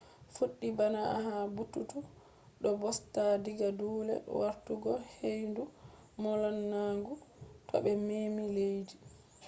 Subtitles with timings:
[0.33, 1.97] fuɗɗi bana ha bututu
[2.61, 5.63] do busta diga dule wartugo ‘’heyndu
[6.21, 7.15] molanagu’’
[7.67, 8.95] to be memi leddi